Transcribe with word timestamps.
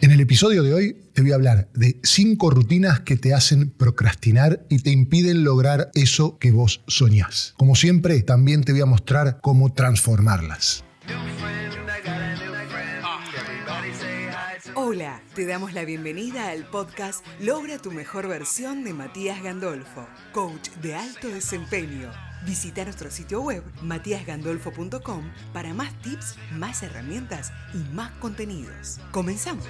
En 0.00 0.12
el 0.12 0.20
episodio 0.20 0.62
de 0.62 0.72
hoy 0.72 0.96
te 1.12 1.22
voy 1.22 1.32
a 1.32 1.34
hablar 1.34 1.68
de 1.74 1.98
cinco 2.04 2.50
rutinas 2.50 3.00
que 3.00 3.16
te 3.16 3.34
hacen 3.34 3.70
procrastinar 3.70 4.64
y 4.68 4.78
te 4.78 4.90
impiden 4.90 5.42
lograr 5.42 5.90
eso 5.94 6.38
que 6.38 6.52
vos 6.52 6.82
soñás. 6.86 7.54
Como 7.56 7.74
siempre, 7.74 8.22
también 8.22 8.62
te 8.62 8.70
voy 8.70 8.82
a 8.82 8.86
mostrar 8.86 9.40
cómo 9.42 9.72
transformarlas. 9.72 10.85
Hola, 14.78 15.22
te 15.34 15.46
damos 15.46 15.72
la 15.72 15.86
bienvenida 15.86 16.50
al 16.50 16.66
podcast 16.66 17.26
Logra 17.40 17.78
tu 17.78 17.90
mejor 17.90 18.28
versión 18.28 18.84
de 18.84 18.92
Matías 18.92 19.42
Gandolfo, 19.42 20.06
coach 20.34 20.68
de 20.82 20.94
alto 20.94 21.28
desempeño. 21.28 22.12
Visita 22.44 22.84
nuestro 22.84 23.10
sitio 23.10 23.40
web 23.40 23.64
matíasgandolfo.com 23.80 25.32
para 25.54 25.72
más 25.72 25.94
tips, 26.02 26.36
más 26.52 26.82
herramientas 26.82 27.54
y 27.72 27.78
más 27.94 28.10
contenidos. 28.18 29.00
Comenzamos. 29.12 29.66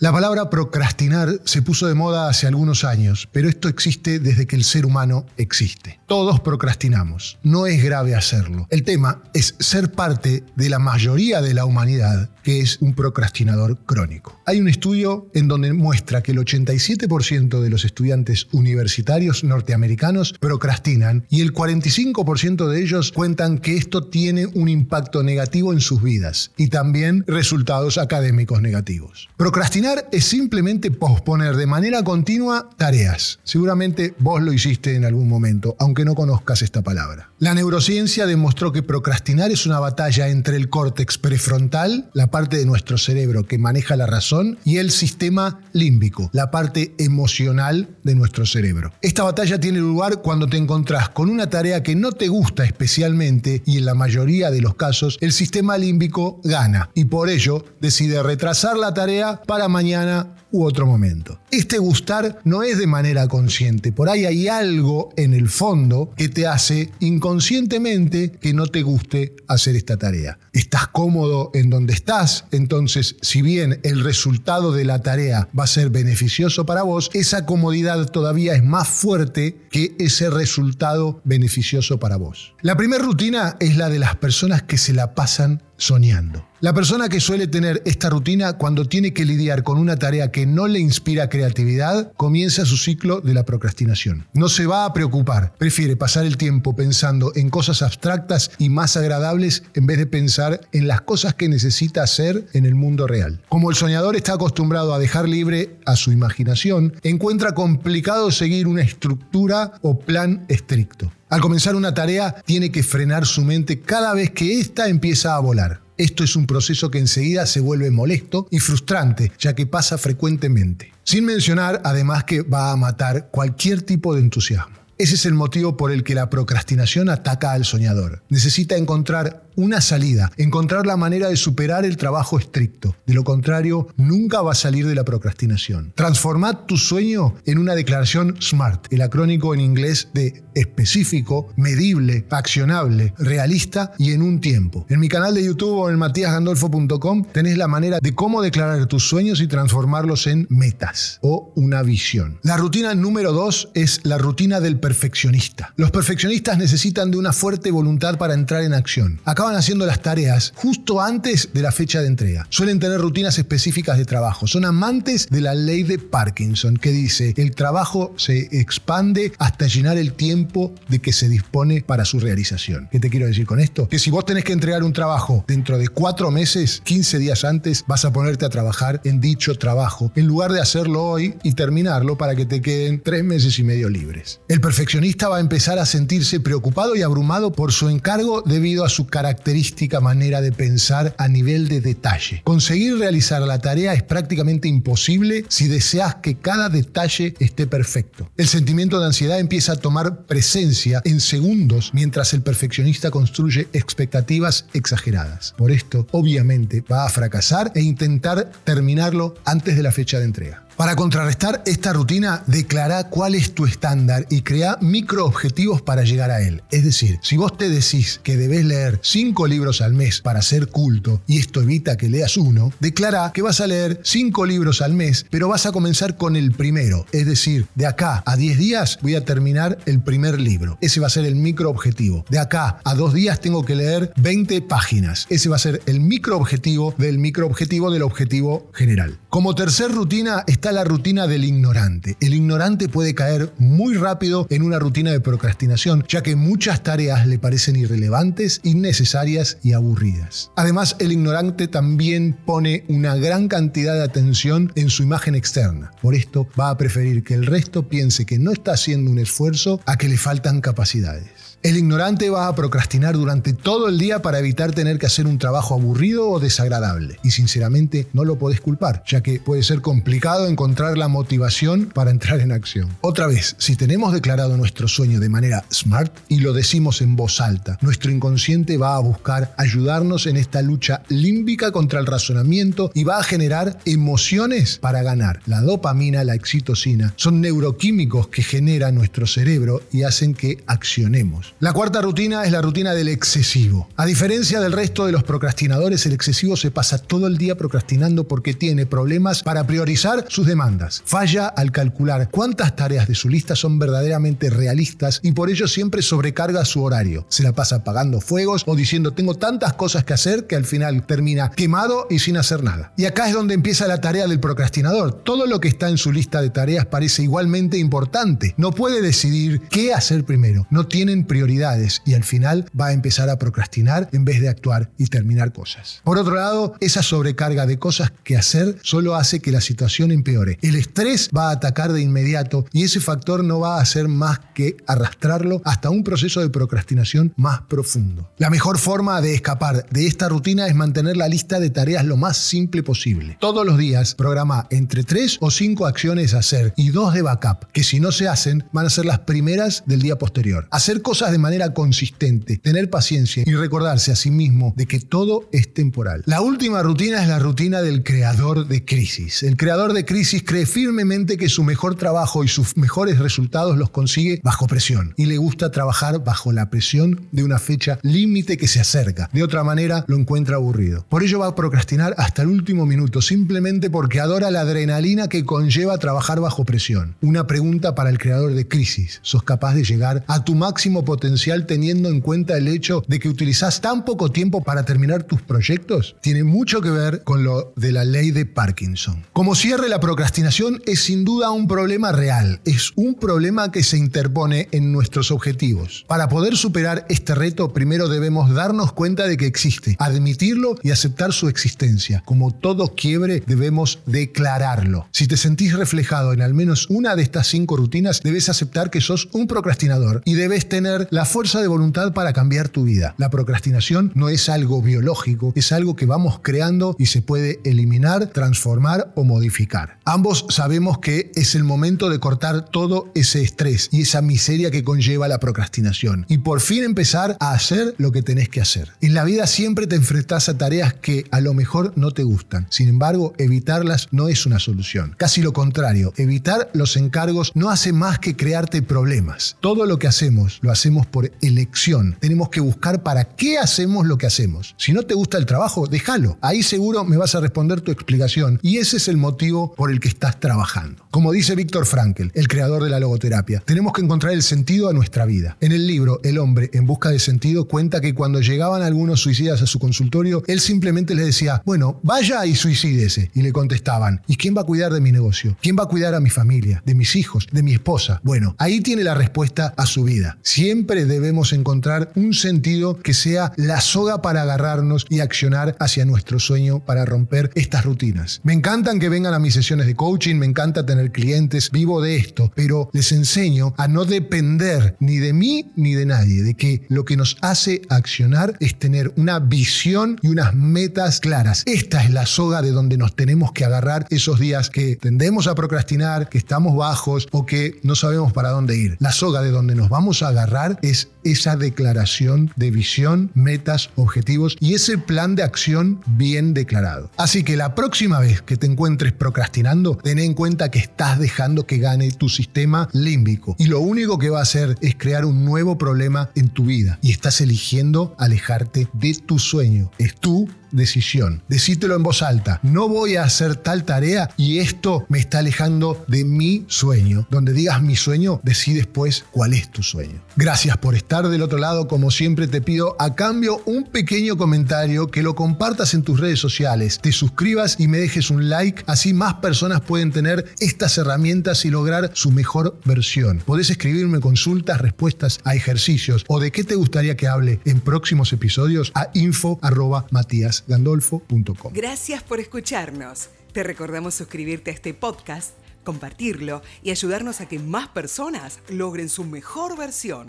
La 0.00 0.12
palabra 0.12 0.48
procrastinar 0.48 1.42
se 1.44 1.60
puso 1.60 1.86
de 1.86 1.92
moda 1.92 2.30
hace 2.30 2.46
algunos 2.46 2.84
años, 2.84 3.28
pero 3.32 3.50
esto 3.50 3.68
existe 3.68 4.18
desde 4.18 4.46
que 4.46 4.56
el 4.56 4.64
ser 4.64 4.86
humano 4.86 5.26
existe. 5.36 6.00
Todos 6.06 6.40
procrastinamos, 6.40 7.36
no 7.42 7.66
es 7.66 7.84
grave 7.84 8.14
hacerlo. 8.14 8.66
El 8.70 8.82
tema 8.82 9.22
es 9.34 9.56
ser 9.58 9.92
parte 9.92 10.42
de 10.56 10.70
la 10.70 10.78
mayoría 10.78 11.42
de 11.42 11.52
la 11.52 11.66
humanidad 11.66 12.30
que 12.42 12.60
es 12.60 12.78
un 12.80 12.94
procrastinador 12.94 13.78
crónico. 13.84 14.40
Hay 14.46 14.60
un 14.60 14.68
estudio 14.68 15.28
en 15.34 15.48
donde 15.48 15.72
muestra 15.72 16.22
que 16.22 16.32
el 16.32 16.38
87% 16.38 17.60
de 17.60 17.70
los 17.70 17.84
estudiantes 17.84 18.48
universitarios 18.52 19.44
norteamericanos 19.44 20.34
procrastinan 20.40 21.26
y 21.30 21.40
el 21.40 21.52
45% 21.52 22.68
de 22.68 22.82
ellos 22.82 23.12
cuentan 23.12 23.58
que 23.58 23.76
esto 23.76 24.04
tiene 24.04 24.46
un 24.46 24.68
impacto 24.68 25.22
negativo 25.22 25.72
en 25.72 25.80
sus 25.80 26.02
vidas 26.02 26.52
y 26.56 26.68
también 26.68 27.24
resultados 27.26 27.98
académicos 27.98 28.60
negativos. 28.62 29.28
Procrastinar 29.36 30.08
es 30.12 30.24
simplemente 30.24 30.90
posponer 30.90 31.56
de 31.56 31.66
manera 31.66 32.02
continua 32.02 32.70
tareas. 32.76 33.38
Seguramente 33.44 34.14
vos 34.18 34.42
lo 34.42 34.52
hiciste 34.52 34.94
en 34.94 35.04
algún 35.04 35.28
momento, 35.28 35.76
aunque 35.78 36.04
no 36.04 36.14
conozcas 36.14 36.62
esta 36.62 36.82
palabra. 36.82 37.30
La 37.38 37.54
neurociencia 37.54 38.26
demostró 38.26 38.72
que 38.72 38.82
procrastinar 38.82 39.50
es 39.50 39.66
una 39.66 39.80
batalla 39.80 40.28
entre 40.28 40.56
el 40.56 40.68
córtex 40.68 41.18
prefrontal, 41.18 42.10
la 42.12 42.29
parte 42.30 42.56
de 42.56 42.66
nuestro 42.66 42.98
cerebro 42.98 43.46
que 43.46 43.58
maneja 43.58 43.96
la 43.96 44.06
razón, 44.06 44.58
y 44.64 44.78
el 44.78 44.90
sistema 44.90 45.60
límbico, 45.72 46.30
la 46.32 46.50
parte 46.50 46.94
emocional 46.98 47.88
de 48.02 48.14
nuestro 48.14 48.46
cerebro. 48.46 48.92
Esta 49.02 49.22
batalla 49.22 49.58
tiene 49.58 49.78
lugar 49.78 50.22
cuando 50.22 50.46
te 50.46 50.56
encontrás 50.56 51.08
con 51.10 51.30
una 51.30 51.48
tarea 51.48 51.82
que 51.82 51.94
no 51.94 52.12
te 52.12 52.28
gusta 52.28 52.64
especialmente 52.64 53.62
y 53.66 53.78
en 53.78 53.84
la 53.84 53.94
mayoría 53.94 54.50
de 54.50 54.60
los 54.60 54.74
casos 54.74 55.18
el 55.20 55.32
sistema 55.32 55.78
límbico 55.78 56.40
gana 56.44 56.90
y 56.94 57.04
por 57.04 57.28
ello 57.28 57.64
decide 57.80 58.22
retrasar 58.22 58.76
la 58.76 58.94
tarea 58.94 59.42
para 59.46 59.68
mañana 59.68 60.36
u 60.52 60.64
otro 60.64 60.86
momento. 60.86 61.40
Este 61.50 61.78
gustar 61.78 62.40
no 62.44 62.62
es 62.62 62.78
de 62.78 62.86
manera 62.86 63.28
consciente, 63.28 63.92
por 63.92 64.08
ahí 64.08 64.24
hay 64.24 64.48
algo 64.48 65.10
en 65.16 65.34
el 65.34 65.48
fondo 65.48 66.12
que 66.16 66.28
te 66.28 66.46
hace 66.46 66.90
inconscientemente 67.00 68.32
que 68.32 68.54
no 68.54 68.66
te 68.66 68.82
guste 68.82 69.34
hacer 69.48 69.76
esta 69.76 69.96
tarea. 69.96 70.38
Estás 70.52 70.88
cómodo 70.88 71.50
en 71.54 71.70
donde 71.70 71.92
estás, 71.92 72.44
entonces 72.50 73.16
si 73.20 73.42
bien 73.42 73.80
el 73.82 74.02
resultado 74.02 74.72
de 74.72 74.84
la 74.84 75.00
tarea 75.00 75.48
va 75.58 75.64
a 75.64 75.68
ser 75.68 75.90
beneficioso 75.90 76.66
para 76.66 76.82
vos, 76.82 77.10
esa 77.14 77.46
comodidad 77.46 78.06
todavía 78.06 78.54
es 78.54 78.64
más 78.64 78.88
fuerte 78.88 79.56
que 79.70 79.94
ese 79.98 80.30
resultado 80.30 81.20
beneficioso 81.24 81.98
para 81.98 82.16
vos. 82.16 82.54
La 82.62 82.76
primera 82.76 83.04
rutina 83.04 83.56
es 83.60 83.76
la 83.76 83.88
de 83.88 83.98
las 83.98 84.16
personas 84.16 84.62
que 84.62 84.78
se 84.78 84.92
la 84.92 85.14
pasan 85.14 85.62
soñando. 85.76 86.49
La 86.62 86.74
persona 86.74 87.08
que 87.08 87.20
suele 87.20 87.46
tener 87.46 87.80
esta 87.86 88.10
rutina 88.10 88.58
cuando 88.58 88.84
tiene 88.84 89.14
que 89.14 89.24
lidiar 89.24 89.62
con 89.62 89.78
una 89.78 89.96
tarea 89.96 90.30
que 90.30 90.44
no 90.44 90.68
le 90.68 90.78
inspira 90.78 91.30
creatividad, 91.30 92.12
comienza 92.18 92.66
su 92.66 92.76
ciclo 92.76 93.22
de 93.22 93.32
la 93.32 93.46
procrastinación. 93.46 94.26
No 94.34 94.50
se 94.50 94.66
va 94.66 94.84
a 94.84 94.92
preocupar, 94.92 95.54
prefiere 95.56 95.96
pasar 95.96 96.26
el 96.26 96.36
tiempo 96.36 96.76
pensando 96.76 97.32
en 97.34 97.48
cosas 97.48 97.80
abstractas 97.80 98.50
y 98.58 98.68
más 98.68 98.98
agradables 98.98 99.62
en 99.72 99.86
vez 99.86 99.96
de 99.96 100.06
pensar 100.06 100.60
en 100.72 100.86
las 100.86 101.00
cosas 101.00 101.32
que 101.32 101.48
necesita 101.48 102.02
hacer 102.02 102.44
en 102.52 102.66
el 102.66 102.74
mundo 102.74 103.06
real. 103.06 103.40
Como 103.48 103.70
el 103.70 103.76
soñador 103.76 104.14
está 104.14 104.34
acostumbrado 104.34 104.92
a 104.92 104.98
dejar 104.98 105.26
libre 105.26 105.78
a 105.86 105.96
su 105.96 106.12
imaginación, 106.12 106.92
encuentra 107.02 107.52
complicado 107.52 108.30
seguir 108.30 108.66
una 108.68 108.82
estructura 108.82 109.72
o 109.80 109.98
plan 109.98 110.44
estricto. 110.48 111.10
Al 111.30 111.40
comenzar 111.40 111.74
una 111.74 111.94
tarea, 111.94 112.34
tiene 112.44 112.70
que 112.70 112.82
frenar 112.82 113.24
su 113.24 113.44
mente 113.44 113.80
cada 113.80 114.12
vez 114.12 114.32
que 114.32 114.60
ésta 114.60 114.88
empieza 114.88 115.36
a 115.36 115.40
volar. 115.40 115.80
Esto 116.00 116.24
es 116.24 116.34
un 116.34 116.46
proceso 116.46 116.90
que 116.90 116.98
enseguida 116.98 117.44
se 117.44 117.60
vuelve 117.60 117.90
molesto 117.90 118.48
y 118.50 118.58
frustrante, 118.58 119.32
ya 119.38 119.54
que 119.54 119.66
pasa 119.66 119.98
frecuentemente. 119.98 120.94
Sin 121.04 121.26
mencionar, 121.26 121.82
además, 121.84 122.24
que 122.24 122.40
va 122.40 122.72
a 122.72 122.76
matar 122.76 123.28
cualquier 123.30 123.82
tipo 123.82 124.14
de 124.14 124.22
entusiasmo. 124.22 124.78
Ese 124.96 125.16
es 125.16 125.26
el 125.26 125.34
motivo 125.34 125.76
por 125.76 125.92
el 125.92 126.02
que 126.02 126.14
la 126.14 126.30
procrastinación 126.30 127.10
ataca 127.10 127.52
al 127.52 127.66
soñador. 127.66 128.22
Necesita 128.30 128.78
encontrar 128.78 129.44
una 129.60 129.82
salida, 129.82 130.32
encontrar 130.38 130.86
la 130.86 130.96
manera 130.96 131.28
de 131.28 131.36
superar 131.36 131.84
el 131.84 131.98
trabajo 131.98 132.38
estricto. 132.38 132.96
De 133.06 133.12
lo 133.12 133.24
contrario, 133.24 133.88
nunca 133.96 134.40
va 134.40 134.52
a 134.52 134.54
salir 134.54 134.86
de 134.86 134.94
la 134.94 135.04
procrastinación. 135.04 135.92
Transformad 135.94 136.64
tu 136.66 136.78
sueño 136.78 137.34
en 137.44 137.58
una 137.58 137.74
declaración 137.74 138.36
SMART, 138.40 138.90
el 138.90 139.02
acrónico 139.02 139.52
en 139.52 139.60
inglés 139.60 140.08
de 140.14 140.42
específico, 140.54 141.52
medible, 141.56 142.26
accionable, 142.30 143.12
realista 143.18 143.92
y 143.98 144.12
en 144.12 144.22
un 144.22 144.40
tiempo. 144.40 144.86
En 144.88 144.98
mi 144.98 145.08
canal 145.08 145.34
de 145.34 145.44
YouTube 145.44 145.78
o 145.78 145.90
en 145.90 145.98
matíasgandolfo.com 145.98 147.24
tenés 147.32 147.58
la 147.58 147.68
manera 147.68 147.98
de 148.00 148.14
cómo 148.14 148.40
declarar 148.40 148.86
tus 148.86 149.08
sueños 149.08 149.40
y 149.40 149.46
transformarlos 149.46 150.26
en 150.26 150.46
metas 150.48 151.18
o 151.20 151.52
una 151.54 151.82
visión. 151.82 152.38
La 152.42 152.56
rutina 152.56 152.94
número 152.94 153.32
dos 153.32 153.70
es 153.74 154.00
la 154.04 154.16
rutina 154.16 154.60
del 154.60 154.80
perfeccionista. 154.80 155.74
Los 155.76 155.90
perfeccionistas 155.90 156.56
necesitan 156.56 157.10
de 157.10 157.18
una 157.18 157.32
fuerte 157.32 157.70
voluntad 157.70 158.16
para 158.16 158.34
entrar 158.34 158.62
en 158.62 158.74
acción. 158.74 159.20
Acaban 159.24 159.49
haciendo 159.56 159.86
las 159.86 160.02
tareas 160.02 160.52
justo 160.56 161.00
antes 161.00 161.50
de 161.52 161.62
la 161.62 161.72
fecha 161.72 162.00
de 162.00 162.08
entrega. 162.08 162.46
Suelen 162.50 162.78
tener 162.78 163.00
rutinas 163.00 163.38
específicas 163.38 163.98
de 163.98 164.04
trabajo. 164.04 164.46
Son 164.46 164.64
amantes 164.64 165.28
de 165.30 165.40
la 165.40 165.54
ley 165.54 165.82
de 165.82 165.98
Parkinson, 165.98 166.76
que 166.76 166.90
dice, 166.90 167.34
el 167.36 167.54
trabajo 167.54 168.14
se 168.16 168.48
expande 168.60 169.32
hasta 169.38 169.66
llenar 169.66 169.98
el 169.98 170.12
tiempo 170.12 170.74
de 170.88 171.00
que 171.00 171.12
se 171.12 171.28
dispone 171.28 171.82
para 171.82 172.04
su 172.04 172.20
realización. 172.20 172.88
¿Qué 172.90 173.00
te 173.00 173.10
quiero 173.10 173.26
decir 173.26 173.46
con 173.46 173.60
esto? 173.60 173.88
Que 173.88 173.98
si 173.98 174.10
vos 174.10 174.24
tenés 174.24 174.44
que 174.44 174.52
entregar 174.52 174.82
un 174.82 174.92
trabajo 174.92 175.44
dentro 175.46 175.78
de 175.78 175.88
cuatro 175.88 176.30
meses, 176.30 176.82
15 176.84 177.18
días 177.18 177.44
antes, 177.44 177.84
vas 177.86 178.04
a 178.04 178.12
ponerte 178.12 178.44
a 178.44 178.50
trabajar 178.50 179.00
en 179.04 179.20
dicho 179.20 179.54
trabajo, 179.56 180.12
en 180.16 180.26
lugar 180.26 180.52
de 180.52 180.60
hacerlo 180.60 181.04
hoy 181.04 181.34
y 181.42 181.54
terminarlo 181.54 182.18
para 182.18 182.34
que 182.34 182.46
te 182.46 182.60
queden 182.60 183.02
tres 183.02 183.24
meses 183.24 183.58
y 183.58 183.64
medio 183.64 183.88
libres. 183.88 184.40
El 184.48 184.60
perfeccionista 184.60 185.28
va 185.28 185.38
a 185.38 185.40
empezar 185.40 185.78
a 185.78 185.86
sentirse 185.86 186.40
preocupado 186.40 186.96
y 186.96 187.02
abrumado 187.02 187.52
por 187.52 187.72
su 187.72 187.88
encargo 187.88 188.42
debido 188.42 188.84
a 188.84 188.88
su 188.88 189.06
característica 189.06 189.29
característica 189.30 190.00
manera 190.00 190.40
de 190.40 190.50
pensar 190.50 191.14
a 191.16 191.28
nivel 191.28 191.68
de 191.68 191.80
detalle. 191.80 192.42
Conseguir 192.42 192.98
realizar 192.98 193.40
la 193.42 193.60
tarea 193.60 193.94
es 193.94 194.02
prácticamente 194.02 194.66
imposible 194.66 195.44
si 195.48 195.68
deseas 195.68 196.16
que 196.16 196.34
cada 196.34 196.68
detalle 196.68 197.34
esté 197.38 197.68
perfecto. 197.68 198.28
El 198.36 198.48
sentimiento 198.48 198.98
de 198.98 199.06
ansiedad 199.06 199.38
empieza 199.38 199.74
a 199.74 199.76
tomar 199.76 200.26
presencia 200.26 201.00
en 201.04 201.20
segundos 201.20 201.90
mientras 201.92 202.34
el 202.34 202.42
perfeccionista 202.42 203.12
construye 203.12 203.68
expectativas 203.72 204.66
exageradas. 204.72 205.54
Por 205.56 205.70
esto, 205.70 206.08
obviamente, 206.10 206.82
va 206.90 207.04
a 207.04 207.08
fracasar 207.08 207.70
e 207.76 207.82
intentar 207.82 208.50
terminarlo 208.64 209.36
antes 209.44 209.76
de 209.76 209.82
la 209.84 209.92
fecha 209.92 210.18
de 210.18 210.24
entrega. 210.24 210.64
Para 210.80 210.96
contrarrestar 210.96 211.62
esta 211.66 211.92
rutina, 211.92 212.42
declara 212.46 213.10
cuál 213.10 213.34
es 213.34 213.52
tu 213.52 213.66
estándar 213.66 214.24
y 214.30 214.40
crea 214.40 214.78
microobjetivos 214.80 215.82
para 215.82 216.04
llegar 216.04 216.30
a 216.30 216.40
él. 216.40 216.62
Es 216.70 216.84
decir, 216.84 217.18
si 217.22 217.36
vos 217.36 217.58
te 217.58 217.68
decís 217.68 218.18
que 218.22 218.38
debes 218.38 218.64
leer 218.64 218.98
5 219.02 219.46
libros 219.46 219.82
al 219.82 219.92
mes 219.92 220.22
para 220.22 220.40
ser 220.40 220.68
culto 220.68 221.20
y 221.26 221.38
esto 221.38 221.60
evita 221.60 221.98
que 221.98 222.08
leas 222.08 222.38
uno, 222.38 222.72
declara 222.80 223.30
que 223.34 223.42
vas 223.42 223.60
a 223.60 223.66
leer 223.66 224.00
5 224.02 224.46
libros 224.46 224.80
al 224.80 224.94
mes, 224.94 225.26
pero 225.28 225.48
vas 225.48 225.66
a 225.66 225.72
comenzar 225.72 226.16
con 226.16 226.34
el 226.34 226.52
primero. 226.52 227.04
Es 227.12 227.26
decir, 227.26 227.66
de 227.74 227.84
acá 227.84 228.22
a 228.24 228.36
10 228.36 228.56
días 228.56 228.98
voy 229.02 229.16
a 229.16 229.24
terminar 229.26 229.76
el 229.84 230.00
primer 230.00 230.40
libro. 230.40 230.78
Ese 230.80 230.98
va 230.98 231.08
a 231.08 231.10
ser 231.10 231.26
el 231.26 231.36
microobjetivo. 231.36 232.24
De 232.30 232.38
acá 232.38 232.80
a 232.84 232.94
2 232.94 233.12
días 233.12 233.40
tengo 233.42 233.66
que 233.66 233.76
leer 233.76 234.14
20 234.16 234.62
páginas. 234.62 235.26
Ese 235.28 235.50
va 235.50 235.56
a 235.56 235.58
ser 235.58 235.82
el 235.84 236.00
microobjetivo 236.00 236.94
del 236.96 237.18
microobjetivo 237.18 237.90
del 237.90 238.00
objetivo 238.00 238.70
general. 238.72 239.18
Como 239.28 239.54
tercer 239.54 239.92
rutina 239.92 240.42
está 240.46 240.69
la 240.72 240.84
rutina 240.84 241.26
del 241.26 241.44
ignorante. 241.44 242.16
El 242.20 242.34
ignorante 242.34 242.88
puede 242.88 243.14
caer 243.14 243.52
muy 243.58 243.94
rápido 243.94 244.46
en 244.50 244.62
una 244.62 244.78
rutina 244.78 245.10
de 245.10 245.20
procrastinación, 245.20 246.04
ya 246.08 246.22
que 246.22 246.36
muchas 246.36 246.82
tareas 246.82 247.26
le 247.26 247.38
parecen 247.38 247.76
irrelevantes, 247.76 248.60
innecesarias 248.62 249.58
y 249.62 249.72
aburridas. 249.72 250.50
Además, 250.56 250.96
el 250.98 251.12
ignorante 251.12 251.68
también 251.68 252.36
pone 252.44 252.84
una 252.88 253.16
gran 253.16 253.48
cantidad 253.48 253.94
de 253.94 254.04
atención 254.04 254.72
en 254.74 254.90
su 254.90 255.02
imagen 255.02 255.34
externa. 255.34 255.90
Por 256.02 256.14
esto 256.14 256.48
va 256.58 256.70
a 256.70 256.76
preferir 256.76 257.24
que 257.24 257.34
el 257.34 257.46
resto 257.46 257.88
piense 257.88 258.26
que 258.26 258.38
no 258.38 258.52
está 258.52 258.72
haciendo 258.72 259.10
un 259.10 259.18
esfuerzo 259.18 259.80
a 259.86 259.96
que 259.96 260.08
le 260.08 260.16
faltan 260.16 260.60
capacidades. 260.60 261.49
El 261.62 261.76
ignorante 261.76 262.30
va 262.30 262.48
a 262.48 262.54
procrastinar 262.54 263.16
durante 263.16 263.52
todo 263.52 263.90
el 263.90 263.98
día 263.98 264.22
para 264.22 264.38
evitar 264.38 264.72
tener 264.72 264.98
que 264.98 265.04
hacer 265.04 265.26
un 265.26 265.36
trabajo 265.36 265.74
aburrido 265.74 266.30
o 266.30 266.40
desagradable. 266.40 267.18
Y 267.22 267.32
sinceramente 267.32 268.06
no 268.14 268.24
lo 268.24 268.38
podés 268.38 268.62
culpar, 268.62 269.02
ya 269.06 269.20
que 269.20 269.40
puede 269.40 269.62
ser 269.62 269.82
complicado 269.82 270.48
encontrar 270.48 270.96
la 270.96 271.08
motivación 271.08 271.90
para 271.92 272.12
entrar 272.12 272.40
en 272.40 272.52
acción. 272.52 272.88
Otra 273.02 273.26
vez, 273.26 273.56
si 273.58 273.76
tenemos 273.76 274.14
declarado 274.14 274.56
nuestro 274.56 274.88
sueño 274.88 275.20
de 275.20 275.28
manera 275.28 275.66
smart 275.70 276.10
y 276.28 276.40
lo 276.40 276.54
decimos 276.54 277.02
en 277.02 277.14
voz 277.14 277.42
alta, 277.42 277.76
nuestro 277.82 278.10
inconsciente 278.10 278.78
va 278.78 278.96
a 278.96 279.00
buscar 279.00 279.52
ayudarnos 279.58 280.26
en 280.26 280.38
esta 280.38 280.62
lucha 280.62 281.02
límbica 281.08 281.72
contra 281.72 282.00
el 282.00 282.06
razonamiento 282.06 282.90
y 282.94 283.04
va 283.04 283.18
a 283.18 283.22
generar 283.22 283.78
emociones 283.84 284.78
para 284.78 285.02
ganar. 285.02 285.42
La 285.44 285.60
dopamina, 285.60 286.24
la 286.24 286.34
excitocina, 286.34 287.12
son 287.16 287.42
neuroquímicos 287.42 288.28
que 288.28 288.42
genera 288.42 288.92
nuestro 288.92 289.26
cerebro 289.26 289.82
y 289.92 290.04
hacen 290.04 290.32
que 290.32 290.64
accionemos. 290.66 291.49
La 291.58 291.72
cuarta 291.72 292.00
rutina 292.00 292.44
es 292.44 292.52
la 292.52 292.62
rutina 292.62 292.94
del 292.94 293.08
excesivo. 293.08 293.88
A 293.96 294.06
diferencia 294.06 294.60
del 294.60 294.72
resto 294.72 295.04
de 295.04 295.12
los 295.12 295.24
procrastinadores, 295.24 296.06
el 296.06 296.12
excesivo 296.12 296.56
se 296.56 296.70
pasa 296.70 296.98
todo 296.98 297.26
el 297.26 297.36
día 297.36 297.56
procrastinando 297.56 298.26
porque 298.26 298.54
tiene 298.54 298.86
problemas 298.86 299.42
para 299.42 299.66
priorizar 299.66 300.24
sus 300.28 300.46
demandas. 300.46 301.02
Falla 301.04 301.48
al 301.48 301.72
calcular 301.72 302.30
cuántas 302.30 302.76
tareas 302.76 303.08
de 303.08 303.14
su 303.14 303.28
lista 303.28 303.56
son 303.56 303.78
verdaderamente 303.78 304.48
realistas 304.48 305.20
y 305.22 305.32
por 305.32 305.50
ello 305.50 305.68
siempre 305.68 306.00
sobrecarga 306.00 306.64
su 306.64 306.82
horario. 306.82 307.26
Se 307.28 307.42
la 307.42 307.52
pasa 307.52 307.76
apagando 307.76 308.20
fuegos 308.20 308.62
o 308.66 308.74
diciendo 308.74 309.12
tengo 309.12 309.34
tantas 309.34 309.74
cosas 309.74 310.04
que 310.04 310.14
hacer 310.14 310.46
que 310.46 310.56
al 310.56 310.64
final 310.64 311.04
termina 311.06 311.50
quemado 311.50 312.06
y 312.08 312.20
sin 312.20 312.38
hacer 312.38 312.62
nada. 312.62 312.92
Y 312.96 313.04
acá 313.04 313.28
es 313.28 313.34
donde 313.34 313.54
empieza 313.54 313.86
la 313.86 314.00
tarea 314.00 314.26
del 314.26 314.40
procrastinador. 314.40 315.12
Todo 315.24 315.46
lo 315.46 315.60
que 315.60 315.68
está 315.68 315.88
en 315.88 315.98
su 315.98 316.12
lista 316.12 316.40
de 316.40 316.50
tareas 316.50 316.86
parece 316.86 317.22
igualmente 317.22 317.76
importante. 317.76 318.54
No 318.56 318.70
puede 318.70 319.02
decidir 319.02 319.60
qué 319.68 319.92
hacer 319.92 320.24
primero. 320.24 320.66
No 320.70 320.86
tienen 320.86 321.24
prioridad 321.24 321.39
prioridades 321.40 322.02
y 322.04 322.12
al 322.12 322.24
final 322.24 322.66
va 322.78 322.88
a 322.88 322.92
empezar 322.92 323.30
a 323.30 323.38
procrastinar 323.38 324.10
en 324.12 324.26
vez 324.26 324.42
de 324.42 324.50
actuar 324.50 324.90
y 324.98 325.06
terminar 325.06 325.54
cosas. 325.54 326.02
Por 326.04 326.18
otro 326.18 326.34
lado, 326.34 326.74
esa 326.80 327.02
sobrecarga 327.02 327.64
de 327.64 327.78
cosas 327.78 328.12
que 328.24 328.36
hacer 328.36 328.76
solo 328.82 329.14
hace 329.14 329.40
que 329.40 329.50
la 329.50 329.62
situación 329.62 330.12
empeore. 330.12 330.58
El 330.60 330.74
estrés 330.74 331.30
va 331.34 331.48
a 331.48 331.52
atacar 331.52 331.94
de 331.94 332.02
inmediato 332.02 332.66
y 332.72 332.84
ese 332.84 333.00
factor 333.00 333.42
no 333.42 333.60
va 333.60 333.78
a 333.78 333.80
hacer 333.80 334.06
más 334.06 334.38
que 334.54 334.76
arrastrarlo 334.86 335.62
hasta 335.64 335.88
un 335.88 336.04
proceso 336.04 336.40
de 336.42 336.50
procrastinación 336.50 337.32
más 337.36 337.62
profundo. 337.62 338.30
La 338.36 338.50
mejor 338.50 338.76
forma 338.76 339.22
de 339.22 339.34
escapar 339.34 339.86
de 339.88 340.06
esta 340.06 340.28
rutina 340.28 340.66
es 340.66 340.74
mantener 340.74 341.16
la 341.16 341.28
lista 341.28 341.58
de 341.58 341.70
tareas 341.70 342.04
lo 342.04 342.18
más 342.18 342.36
simple 342.36 342.82
posible. 342.82 343.38
Todos 343.40 343.64
los 343.64 343.78
días 343.78 344.14
programa 344.14 344.66
entre 344.70 345.04
3 345.04 345.38
o 345.40 345.50
5 345.50 345.86
acciones 345.86 346.34
a 346.34 346.40
hacer 346.40 346.74
y 346.76 346.90
dos 346.90 347.14
de 347.14 347.22
backup, 347.22 347.72
que 347.72 347.82
si 347.82 347.98
no 347.98 348.12
se 348.12 348.28
hacen 348.28 348.68
van 348.72 348.84
a 348.84 348.90
ser 348.90 349.06
las 349.06 349.20
primeras 349.20 349.84
del 349.86 350.02
día 350.02 350.18
posterior. 350.18 350.68
Hacer 350.70 351.00
cosas 351.00 351.29
de 351.30 351.38
manera 351.38 351.74
consistente, 351.74 352.58
tener 352.58 352.90
paciencia 352.90 353.44
y 353.46 353.54
recordarse 353.54 354.12
a 354.12 354.16
sí 354.16 354.30
mismo 354.30 354.74
de 354.76 354.86
que 354.86 355.00
todo 355.00 355.48
es 355.52 355.72
temporal. 355.72 356.22
La 356.26 356.40
última 356.40 356.82
rutina 356.82 357.22
es 357.22 357.28
la 357.28 357.38
rutina 357.38 357.82
del 357.82 358.02
creador 358.02 358.66
de 358.66 358.84
crisis. 358.84 359.42
El 359.42 359.56
creador 359.56 359.92
de 359.92 360.04
crisis 360.04 360.42
cree 360.44 360.66
firmemente 360.66 361.36
que 361.36 361.48
su 361.48 361.64
mejor 361.64 361.94
trabajo 361.94 362.44
y 362.44 362.48
sus 362.48 362.76
mejores 362.76 363.18
resultados 363.18 363.76
los 363.76 363.90
consigue 363.90 364.40
bajo 364.42 364.66
presión 364.66 365.14
y 365.16 365.26
le 365.26 365.38
gusta 365.38 365.70
trabajar 365.70 366.24
bajo 366.24 366.52
la 366.52 366.70
presión 366.70 367.26
de 367.32 367.44
una 367.44 367.58
fecha 367.58 367.98
límite 368.02 368.56
que 368.56 368.68
se 368.68 368.80
acerca. 368.80 369.28
De 369.32 369.42
otra 369.42 369.64
manera 369.64 370.04
lo 370.08 370.16
encuentra 370.16 370.56
aburrido. 370.56 371.04
Por 371.08 371.22
ello 371.22 371.40
va 371.40 371.48
a 371.48 371.54
procrastinar 371.54 372.14
hasta 372.18 372.42
el 372.42 372.48
último 372.48 372.86
minuto 372.86 373.22
simplemente 373.22 373.90
porque 373.90 374.20
adora 374.20 374.50
la 374.50 374.60
adrenalina 374.60 375.28
que 375.28 375.44
conlleva 375.44 375.98
trabajar 375.98 376.40
bajo 376.40 376.64
presión. 376.64 377.16
Una 377.20 377.46
pregunta 377.46 377.94
para 377.94 378.10
el 378.10 378.18
creador 378.18 378.54
de 378.54 378.68
crisis. 378.68 379.20
¿Sos 379.22 379.42
capaz 379.42 379.74
de 379.74 379.84
llegar 379.84 380.24
a 380.26 380.44
tu 380.44 380.54
máximo 380.54 381.04
potencial 381.04 381.19
teniendo 381.66 382.08
en 382.08 382.20
cuenta 382.20 382.56
el 382.56 382.68
hecho 382.68 383.02
de 383.06 383.18
que 383.18 383.28
utilizas 383.28 383.80
tan 383.80 384.04
poco 384.04 384.30
tiempo 384.30 384.62
para 384.62 384.84
terminar 384.84 385.24
tus 385.24 385.42
proyectos? 385.42 386.16
Tiene 386.20 386.44
mucho 386.44 386.80
que 386.80 386.90
ver 386.90 387.22
con 387.24 387.44
lo 387.44 387.72
de 387.76 387.92
la 387.92 388.04
ley 388.04 388.30
de 388.30 388.46
Parkinson. 388.46 389.24
Como 389.32 389.54
cierre, 389.54 389.88
la 389.88 390.00
procrastinación 390.00 390.82
es 390.86 391.00
sin 391.04 391.24
duda 391.24 391.50
un 391.50 391.68
problema 391.68 392.12
real, 392.12 392.60
es 392.64 392.92
un 392.96 393.14
problema 393.14 393.70
que 393.70 393.82
se 393.82 393.96
interpone 393.96 394.68
en 394.72 394.92
nuestros 394.92 395.30
objetivos. 395.30 396.04
Para 396.08 396.28
poder 396.28 396.56
superar 396.56 397.06
este 397.08 397.34
reto, 397.34 397.72
primero 397.72 398.08
debemos 398.08 398.52
darnos 398.54 398.92
cuenta 398.92 399.26
de 399.26 399.36
que 399.36 399.46
existe, 399.46 399.96
admitirlo 399.98 400.76
y 400.82 400.90
aceptar 400.90 401.32
su 401.32 401.48
existencia. 401.48 402.22
Como 402.24 402.52
todo 402.52 402.94
quiebre, 402.94 403.42
debemos 403.46 404.00
declararlo. 404.06 405.06
Si 405.12 405.26
te 405.26 405.36
sentís 405.36 405.74
reflejado 405.74 406.32
en 406.32 406.42
al 406.42 406.54
menos 406.54 406.88
una 406.88 407.16
de 407.16 407.22
estas 407.22 407.46
cinco 407.46 407.76
rutinas, 407.76 408.22
debes 408.22 408.48
aceptar 408.48 408.90
que 408.90 409.00
sos 409.00 409.28
un 409.32 409.46
procrastinador 409.46 410.22
y 410.24 410.34
debes 410.34 410.68
tener 410.68 411.08
la 411.10 411.24
fuerza 411.24 411.60
de 411.60 411.68
voluntad 411.68 412.12
para 412.12 412.32
cambiar 412.32 412.68
tu 412.68 412.84
vida. 412.84 413.14
La 413.18 413.30
procrastinación 413.30 414.12
no 414.14 414.28
es 414.28 414.48
algo 414.48 414.80
biológico, 414.80 415.52
es 415.56 415.72
algo 415.72 415.96
que 415.96 416.06
vamos 416.06 416.40
creando 416.42 416.94
y 416.98 417.06
se 417.06 417.22
puede 417.22 417.60
eliminar, 417.64 418.28
transformar 418.28 419.12
o 419.16 419.24
modificar. 419.24 419.98
Ambos 420.04 420.46
sabemos 420.48 420.98
que 420.98 421.32
es 421.34 421.54
el 421.54 421.64
momento 421.64 422.08
de 422.08 422.20
cortar 422.20 422.64
todo 422.66 423.10
ese 423.14 423.42
estrés 423.42 423.88
y 423.92 424.02
esa 424.02 424.22
miseria 424.22 424.70
que 424.70 424.84
conlleva 424.84 425.28
la 425.28 425.40
procrastinación 425.40 426.26
y 426.28 426.38
por 426.38 426.60
fin 426.60 426.84
empezar 426.84 427.36
a 427.40 427.52
hacer 427.52 427.94
lo 427.98 428.12
que 428.12 428.22
tenés 428.22 428.48
que 428.48 428.60
hacer. 428.60 428.92
En 429.00 429.14
la 429.14 429.24
vida 429.24 429.46
siempre 429.46 429.86
te 429.86 429.96
enfrentas 429.96 430.48
a 430.48 430.56
tareas 430.56 430.94
que 430.94 431.24
a 431.30 431.40
lo 431.40 431.54
mejor 431.54 431.92
no 431.96 432.12
te 432.12 432.22
gustan. 432.22 432.66
Sin 432.70 432.88
embargo, 432.88 433.34
evitarlas 433.38 434.08
no 434.10 434.28
es 434.28 434.46
una 434.46 434.58
solución. 434.58 435.14
Casi 435.18 435.42
lo 435.42 435.52
contrario, 435.52 436.12
evitar 436.16 436.70
los 436.72 436.96
encargos 436.96 437.52
no 437.54 437.70
hace 437.70 437.92
más 437.92 438.18
que 438.18 438.36
crearte 438.36 438.82
problemas. 438.82 439.56
Todo 439.60 439.86
lo 439.86 439.98
que 439.98 440.06
hacemos 440.06 440.58
lo 440.62 440.70
hacemos 440.70 440.99
por 441.06 441.30
elección. 441.42 442.16
Tenemos 442.20 442.48
que 442.48 442.60
buscar 442.60 443.02
para 443.02 443.24
qué 443.24 443.58
hacemos 443.58 444.06
lo 444.06 444.18
que 444.18 444.26
hacemos. 444.26 444.74
Si 444.78 444.92
no 444.92 445.02
te 445.02 445.14
gusta 445.14 445.38
el 445.38 445.46
trabajo, 445.46 445.86
déjalo. 445.86 446.38
Ahí 446.40 446.62
seguro 446.62 447.04
me 447.04 447.16
vas 447.16 447.34
a 447.34 447.40
responder 447.40 447.80
tu 447.80 447.90
explicación. 447.90 448.58
Y 448.62 448.78
ese 448.78 448.96
es 448.96 449.08
el 449.08 449.16
motivo 449.16 449.74
por 449.74 449.90
el 449.90 450.00
que 450.00 450.08
estás 450.08 450.40
trabajando. 450.40 451.04
Como 451.10 451.32
dice 451.32 451.54
Víctor 451.54 451.86
Frankel, 451.86 452.30
el 452.34 452.48
creador 452.48 452.84
de 452.84 452.90
la 452.90 453.00
logoterapia, 453.00 453.62
tenemos 453.64 453.92
que 453.92 454.02
encontrar 454.02 454.32
el 454.32 454.42
sentido 454.42 454.88
a 454.88 454.92
nuestra 454.92 455.26
vida. 455.26 455.56
En 455.60 455.72
el 455.72 455.86
libro 455.86 456.20
El 456.22 456.38
hombre 456.38 456.70
en 456.72 456.86
busca 456.86 457.10
de 457.10 457.18
sentido 457.18 457.66
cuenta 457.66 458.00
que 458.00 458.14
cuando 458.14 458.40
llegaban 458.40 458.82
algunos 458.82 459.20
suicidas 459.20 459.62
a 459.62 459.66
su 459.66 459.78
consultorio, 459.78 460.42
él 460.46 460.60
simplemente 460.60 461.14
les 461.14 461.26
decía, 461.26 461.62
bueno, 461.64 462.00
vaya 462.02 462.46
y 462.46 462.54
suicídese. 462.54 463.30
Y 463.34 463.42
le 463.42 463.52
contestaban, 463.52 464.22
¿y 464.26 464.36
quién 464.36 464.56
va 464.56 464.62
a 464.62 464.64
cuidar 464.64 464.92
de 464.92 465.00
mi 465.00 465.12
negocio? 465.12 465.56
¿Quién 465.60 465.76
va 465.78 465.84
a 465.84 465.88
cuidar 465.88 466.14
a 466.14 466.20
mi 466.20 466.30
familia, 466.30 466.82
de 466.84 466.94
mis 466.94 467.16
hijos, 467.16 467.46
de 467.50 467.62
mi 467.62 467.72
esposa? 467.72 468.20
Bueno, 468.22 468.54
ahí 468.58 468.80
tiene 468.80 469.04
la 469.04 469.14
respuesta 469.14 469.74
a 469.76 469.86
su 469.86 470.04
vida. 470.04 470.38
Siempre 470.42 470.79
debemos 470.86 471.52
encontrar 471.52 472.10
un 472.14 472.34
sentido 472.34 472.98
que 472.98 473.14
sea 473.14 473.52
la 473.56 473.80
soga 473.80 474.22
para 474.22 474.42
agarrarnos 474.42 475.06
y 475.08 475.20
accionar 475.20 475.76
hacia 475.78 476.04
nuestro 476.04 476.38
sueño 476.38 476.80
para 476.80 477.04
romper 477.04 477.50
estas 477.54 477.84
rutinas. 477.84 478.40
Me 478.42 478.52
encantan 478.52 478.98
que 478.98 479.08
vengan 479.08 479.34
a 479.34 479.38
mis 479.38 479.54
sesiones 479.54 479.86
de 479.86 479.94
coaching, 479.94 480.36
me 480.36 480.46
encanta 480.46 480.84
tener 480.84 481.12
clientes, 481.12 481.70
vivo 481.70 482.00
de 482.02 482.16
esto, 482.16 482.50
pero 482.54 482.90
les 482.92 483.12
enseño 483.12 483.74
a 483.76 483.88
no 483.88 484.04
depender 484.04 484.96
ni 485.00 485.18
de 485.18 485.32
mí 485.32 485.70
ni 485.76 485.94
de 485.94 486.06
nadie, 486.06 486.42
de 486.42 486.54
que 486.54 486.82
lo 486.88 487.04
que 487.04 487.16
nos 487.16 487.36
hace 487.40 487.82
accionar 487.88 488.56
es 488.60 488.78
tener 488.78 489.12
una 489.16 489.38
visión 489.38 490.18
y 490.22 490.28
unas 490.28 490.54
metas 490.54 491.20
claras. 491.20 491.62
Esta 491.66 492.02
es 492.02 492.10
la 492.10 492.26
soga 492.26 492.62
de 492.62 492.72
donde 492.72 492.96
nos 492.96 493.14
tenemos 493.14 493.52
que 493.52 493.64
agarrar 493.64 494.06
esos 494.10 494.40
días 494.40 494.70
que 494.70 494.96
tendemos 494.96 495.46
a 495.46 495.54
procrastinar, 495.54 496.28
que 496.28 496.38
estamos 496.38 496.76
bajos 496.76 497.28
o 497.30 497.46
que 497.46 497.80
no 497.82 497.94
sabemos 497.94 498.32
para 498.32 498.50
dónde 498.50 498.76
ir. 498.76 498.96
La 498.98 499.12
soga 499.12 499.42
de 499.42 499.50
donde 499.50 499.74
nos 499.74 499.88
vamos 499.88 500.22
a 500.22 500.28
agarrar 500.28 500.69
es 500.82 501.08
esa 501.24 501.56
declaración 501.56 502.52
de 502.56 502.70
visión, 502.70 503.30
metas, 503.34 503.90
objetivos 503.96 504.56
y 504.60 504.74
ese 504.74 504.98
plan 504.98 505.34
de 505.34 505.42
acción 505.42 506.00
bien 506.06 506.54
declarado. 506.54 507.10
Así 507.16 507.42
que 507.44 507.56
la 507.56 507.74
próxima 507.74 508.20
vez 508.20 508.42
que 508.42 508.56
te 508.56 508.66
encuentres 508.66 509.12
procrastinando, 509.12 509.96
ten 509.96 510.18
en 510.18 510.34
cuenta 510.34 510.70
que 510.70 510.78
estás 510.78 511.18
dejando 511.18 511.66
que 511.66 511.78
gane 511.78 512.10
tu 512.12 512.28
sistema 512.28 512.88
límbico 512.92 513.56
y 513.58 513.66
lo 513.66 513.80
único 513.80 514.18
que 514.18 514.30
va 514.30 514.40
a 514.40 514.42
hacer 514.42 514.76
es 514.80 514.94
crear 514.96 515.24
un 515.24 515.44
nuevo 515.44 515.78
problema 515.78 516.30
en 516.34 516.48
tu 516.48 516.64
vida 516.64 516.98
y 517.02 517.10
estás 517.10 517.40
eligiendo 517.40 518.14
alejarte 518.18 518.88
de 518.92 519.14
tu 519.14 519.38
sueño. 519.38 519.90
Es 519.98 520.14
tu 520.14 520.48
decisión. 520.72 521.42
Decítelo 521.48 521.96
en 521.96 522.02
voz 522.02 522.22
alta. 522.22 522.60
No 522.62 522.88
voy 522.88 523.16
a 523.16 523.24
hacer 523.24 523.56
tal 523.56 523.84
tarea 523.84 524.30
y 524.36 524.58
esto 524.58 525.06
me 525.08 525.18
está 525.18 525.38
alejando 525.38 526.04
de 526.08 526.24
mi 526.24 526.64
sueño. 526.68 527.26
Donde 527.30 527.52
digas 527.52 527.82
mi 527.82 527.96
sueño, 527.96 528.40
decí 528.42 528.74
después 528.74 529.24
cuál 529.30 529.54
es 529.54 529.70
tu 529.70 529.82
sueño. 529.82 530.22
Gracias 530.36 530.76
por 530.78 530.94
estar 531.10 531.28
del 531.28 531.42
otro 531.42 531.58
lado. 531.58 531.88
Como 531.88 532.12
siempre 532.12 532.46
te 532.46 532.62
pido 532.62 532.94
a 533.00 533.16
cambio 533.16 533.60
un 533.66 533.82
pequeño 533.82 534.36
comentario, 534.36 535.08
que 535.08 535.24
lo 535.24 535.34
compartas 535.34 535.92
en 535.94 536.04
tus 536.04 536.20
redes 536.20 536.38
sociales, 536.38 537.00
te 537.02 537.10
suscribas 537.10 537.80
y 537.80 537.88
me 537.88 537.98
dejes 537.98 538.30
un 538.30 538.48
like. 538.48 538.84
Así 538.86 539.12
más 539.12 539.34
personas 539.34 539.80
pueden 539.80 540.12
tener 540.12 540.44
estas 540.60 540.96
herramientas 540.98 541.64
y 541.64 541.70
lograr 541.70 542.12
su 542.14 542.30
mejor 542.30 542.78
versión. 542.84 543.42
Podés 543.44 543.70
escribirme 543.70 544.20
consultas, 544.20 544.80
respuestas 544.80 545.40
a 545.42 545.56
ejercicios 545.56 546.24
o 546.28 546.38
de 546.38 546.52
qué 546.52 546.62
te 546.62 546.76
gustaría 546.76 547.16
que 547.16 547.26
hable 547.26 547.58
en 547.64 547.80
próximos 547.80 548.32
episodios 548.32 548.92
a 548.94 549.10
info.matiasgandolfo.com. 549.12 551.72
Gracias 551.72 552.22
por 552.22 552.38
escucharnos. 552.38 553.30
Te 553.52 553.64
recordamos 553.64 554.14
suscribirte 554.14 554.70
a 554.70 554.74
este 554.74 554.94
podcast, 554.94 555.54
compartirlo 555.82 556.62
y 556.84 556.92
ayudarnos 556.92 557.40
a 557.40 557.48
que 557.48 557.58
más 557.58 557.88
personas 557.88 558.60
logren 558.68 559.08
su 559.08 559.24
mejor 559.24 559.76
versión. 559.76 560.28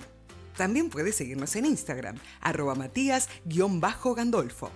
También 0.61 0.91
puedes 0.91 1.15
seguirnos 1.15 1.55
en 1.55 1.65
Instagram, 1.65 2.17
arroba 2.39 2.75
matías-gandolfo. 2.75 4.69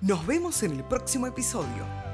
Nos 0.00 0.26
vemos 0.26 0.64
en 0.64 0.72
el 0.72 0.82
próximo 0.82 1.28
episodio. 1.28 2.07